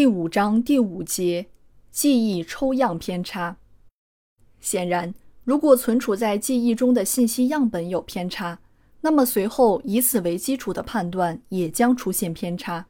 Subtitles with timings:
[0.00, 1.48] 第五章第五节，
[1.90, 3.58] 记忆抽样偏差。
[4.58, 5.12] 显然，
[5.44, 8.60] 如果存储在记忆中的信息样本有偏差，
[9.02, 12.86] 那么随后以此为基础的判断也将出现偏差。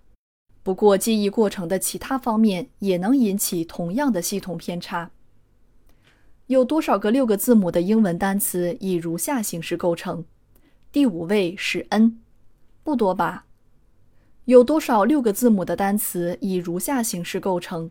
[0.62, 5.10] 不过，记忆过程的其他方面也能引起同样的系统偏差。
[6.46, 10.24] 有多少个六个字母的英文单词以如下形式构成？
[10.92, 12.20] 第五位是 n，
[12.84, 13.46] 不多吧？
[14.46, 17.90] 有多少六个字母的单词以如下形式构成？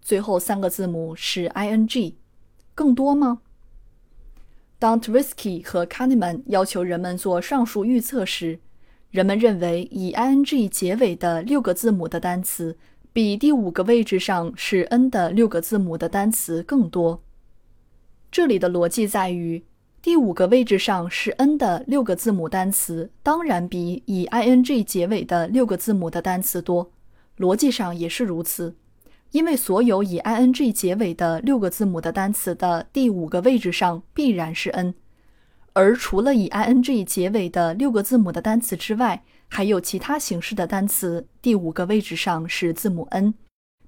[0.00, 2.16] 最后三个字母是 i n g，
[2.74, 3.40] 更多吗
[4.78, 8.60] d o n t r i s k y 和 Kahneman 要求人们做上述预测时，
[9.10, 12.76] 人们认为以 i n g 结尾的六个字母的单词
[13.12, 17.22] 比第五个位置上是 n 的六个字母的单词更多。
[18.30, 19.64] 这里的逻辑在于。
[20.02, 26.92] 第五个位置上是 n 的六个字母单词，当然比以 i n g 结尾的六个字母的单词多。
[27.38, 28.76] 逻辑上也是如此，
[29.32, 34.94] 因为所有以 i n g 结尾的六个字母的单词的第五个位置上必然是 n，
[35.72, 43.34] 而除了以 i n g 结尾的六个字母的单词之外，还有其他形式的单词第五个位置上是字母 n，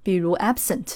[0.03, 0.95] 比如 absent。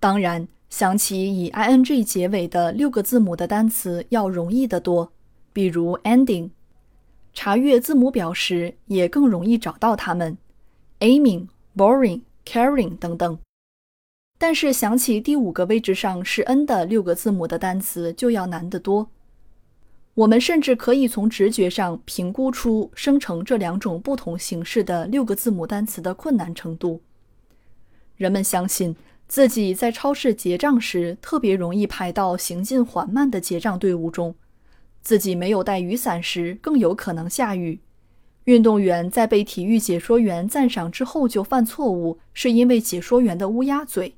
[0.00, 0.48] 当然。
[0.76, 5.12] 想起以 i n g 结尾的六个字母的单词要容易得多，
[5.52, 6.50] 比如 ending。
[7.32, 10.36] 查阅字母表时也更容易找到它们
[10.98, 13.38] ，aiming、boring、caring 等等。
[14.36, 19.08] 但是想起第五个位置上是 n 的六个字母的单词就要难得多。
[20.14, 27.00] 我们甚至可以从直觉上评估出生成这两种不同形式的六个字母单词的困难程度。
[28.16, 28.96] 人们相信。
[29.34, 34.32] 自己在超市结账时特别容易排到行进缓慢的结账队伍中，
[35.02, 37.80] 自己没有带雨伞时更有可能下雨。
[38.44, 44.14] 运动员在被体育解说员赞赏之后就犯错误，是因为解说员的乌鸦嘴。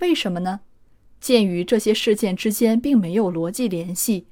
[0.00, 0.60] 为什么呢？
[1.18, 4.26] 鉴于这些事件之间并没有逻辑联系，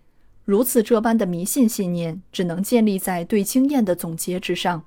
[0.44, 4.84] 如此这般的迷信信念只能建立在对经验的总结之上。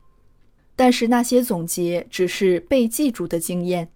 [0.75, 3.89] 但是那些总结只是被记住的经验。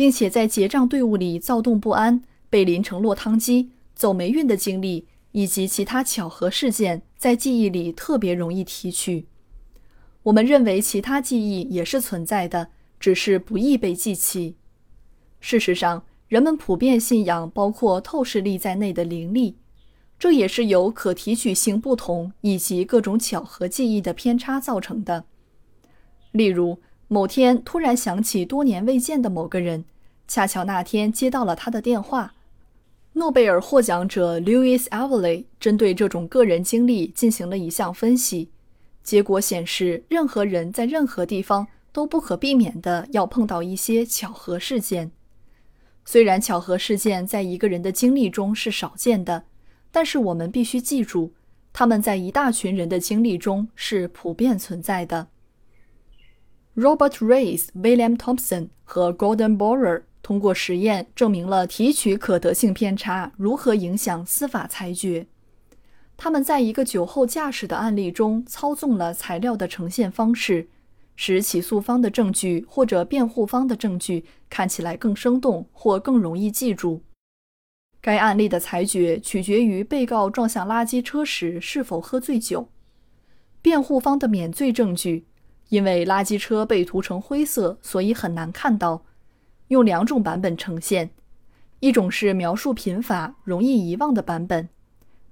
[0.00, 9.26] 并且在结账队伍里躁动不安、被淋成落汤鸡、走霉运的经历，以及其他巧合事件，在记忆里特别容易提取。
[10.22, 12.68] 我们认为其他记忆也是存在的，
[12.98, 14.56] 只是不易被记起。
[15.38, 19.58] 事实上，人们普遍信仰包括透视力在内的灵力，
[20.18, 25.26] 这也是由可提取性不同以及各种巧合记忆的偏差造成的。
[26.32, 26.78] 例如。
[27.12, 29.84] 某天突然想起多年未见的某个人，
[30.30, 32.34] 恰巧那天接到了他的电话。
[33.14, 38.48] 诺贝尔获奖者 Louis Alvey 针对这种个人经历进行了一项分析，
[39.02, 45.10] 结果显示，任何人在任何地方都不可避免地要碰到一些巧合事件。
[46.04, 49.42] 虽然巧合事件在一个人的经历中是少见的，
[49.90, 51.32] 但是我们必须记住，
[51.72, 55.26] 他们在一大群人的经历中是普遍存在的。
[56.76, 65.26] Robert Rees、William Thompson 和 Gordon Borer 通过实验证明了提取可得性偏差如何影响司法裁决。
[66.16, 70.68] 他们在一个酒后驾驶的案例中操纵了材料的呈现方式，
[71.16, 77.02] 使起诉方的证据或者辩护方的证据看起来更生动或更容易记住。
[78.00, 82.68] 该案例的裁决取决于被告撞向垃圾车时是否喝醉酒。
[83.60, 85.26] 辩护方的免罪证据。
[85.70, 89.04] 因为垃圾车被涂成灰色，所以很难看到。
[89.70, 91.10] 用两种版本呈现，
[91.78, 94.68] 一种是描述贫乏、容易遗忘的版本，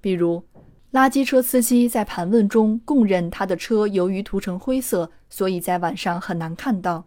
[0.01, 0.45] 比如
[0.93, 7.03] 垃圾车司机在盘问中供认他的车由于涂成灰色，所以在晚上很难看到；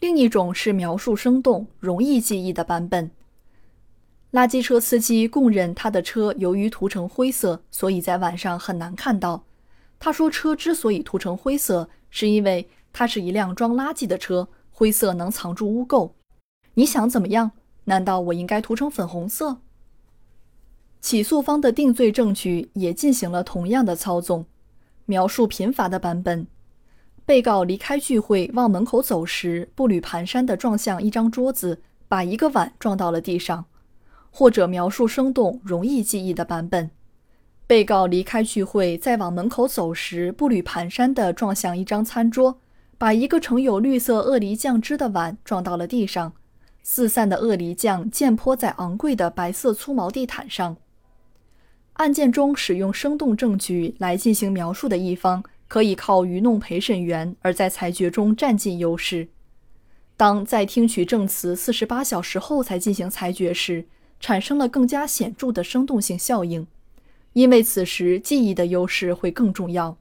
[0.00, 3.08] 另一种是描述生动、容易记忆的版本。
[4.32, 9.44] 垃圾车司机供认他的车由于涂成灰色，所以在晚上很难看到。
[10.00, 14.48] 他说：“车之所以涂成灰色，是因为它是一辆装垃圾的车，
[14.82, 16.10] 灰色能藏住污垢。
[16.74, 17.52] 你想怎么样？
[17.84, 19.58] 难道我应该涂成粉红色？”
[21.00, 24.44] 起诉方的定罪证据也进行了同样的操纵。
[25.06, 26.48] 描述贫乏的版本，
[27.24, 33.66] 被告离开聚会往门口走时，步履蹒跚地撞向一张桌子，把一个碗撞到了地上；
[34.32, 36.90] 或者描述生动、容易记忆的版本。
[37.68, 42.58] 被告离开聚会，再往门口走时，步履蹒跚地撞向一张餐桌，
[43.02, 46.34] 把一个盛有绿色鳄梨酱汁的碗撞到了地上，
[46.84, 50.76] 四散的鳄梨酱溅泼在昂贵的白色粗毛地毯上。
[51.94, 59.26] 案件中使用生动证据来进行描述的一方，可以靠愚弄陪审员而在裁决中占尽优势。
[60.16, 63.84] 当在听取证词四十八小时后才进行裁决时，
[64.20, 66.64] 产生了更加显著的生动性效应。
[67.32, 69.96] 因为此时记忆的优势会更重要。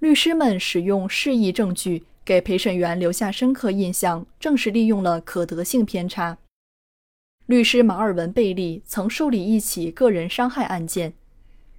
[0.00, 6.38] 律师们使用示意证据给陪审员留下深刻印象，正是利用了可得性偏差。
[7.46, 11.14] 律师马尔文·贝利曾受理一起个人伤害案件，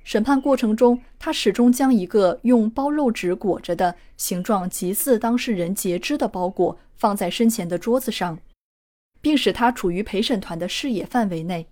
[0.04, 8.38] 审判过程中，他始终将一个用包肉纸裹着的、形状极似当事人截肢的包裹放在身前的桌子上，
[9.22, 11.68] 并使它处于陪审团的视野范围内。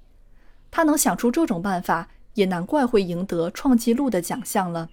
[0.71, 2.07] 他能想出这种办法。
[2.37, 4.91] 也难怪会赢得创纪录的奖项了。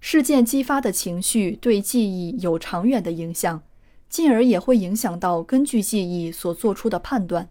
[0.00, 3.62] 事件激发的情绪对记忆有长远的影响，
[4.08, 7.48] 进而也会影响到根据记忆所做出的判断。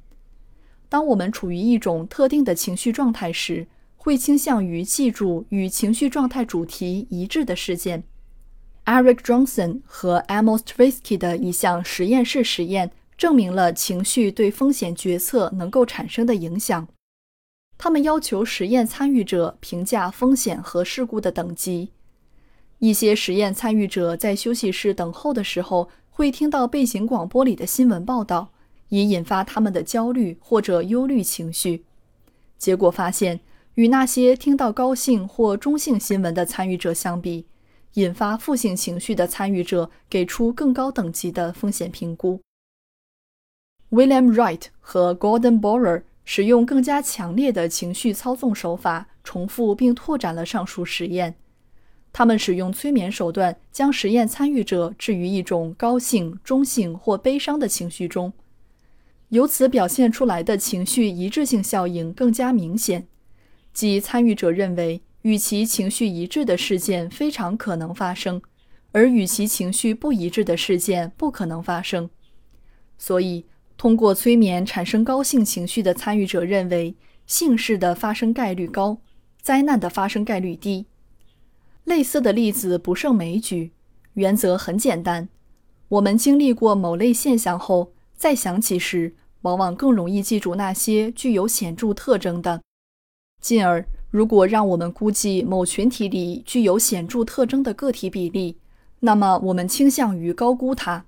[0.87, 8.03] 当我们处于一种特定的情绪状态时，会倾向于记住与情绪状态主题一致的事件。
[8.85, 16.87] Eric Johnson 和 Amos Tversky 的一项实验室实验证明了情绪对风险决策能够产生的影响。
[17.79, 21.89] 他们要求实验参与者评价风险和事故的等级。
[22.79, 28.49] 一些实验参与者在休息室等候的时候，会听到背景广播里的新闻报道，
[28.89, 31.85] 以引发他们的焦虑或者忧虑情绪。
[32.57, 33.39] 结果发现，
[33.75, 37.45] 与那些听到高兴或中性新闻的参与者相比，
[37.93, 42.41] 引发负性情绪的参与者给出更高等级的风险评估。
[43.91, 46.03] William Wright 和 Gordon Borer。
[46.27, 51.35] 使用更加强烈的情绪操纵手法，重复并拓展了上述实验。
[52.17, 58.31] 他们使用催眠手段，将实验参与者置于一种高兴、中性或悲伤的情绪中，
[59.27, 63.05] 由此表现出来的情绪一致性效应更加明显。
[63.73, 68.41] 即参与者认为与其情绪一致的事件非常可能发生，
[68.93, 72.09] 而与其情绪不一致的事件不可能发生。
[72.97, 73.45] 所以。
[73.77, 76.95] 通过催眠产生高兴情绪的参与者认为，
[77.27, 78.99] 幸事的发生概率高，
[79.41, 80.85] 灾难的发生概率低。
[81.85, 83.71] 类似的例子不胜枚举。
[84.15, 85.29] 原则很简单：
[85.87, 92.61] 我们经历过某类现象后，再想起时，往往更容易记住那些具有显著特征的。
[93.41, 98.57] 进而，如果让我们估计某群体里具有显著特征的个体比例，
[99.01, 101.05] 那么我们倾向于高估它。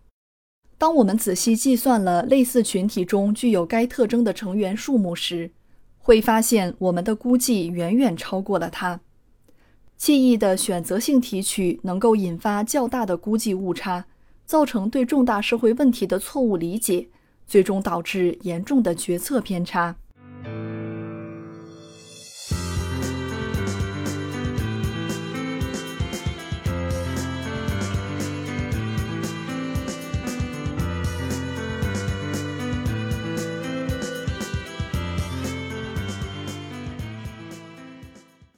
[0.77, 5.49] 当我们仔细计算了类似群体中具有该特征的成员数目时，
[5.97, 8.99] 会发现我们的估计远远超过了它。
[9.97, 14.05] 记忆的选择性提取能够引发较大的估计误差，
[14.45, 17.07] 造成对重大社会问题的错误理解，
[17.47, 19.95] 最终导致严重的决策偏差。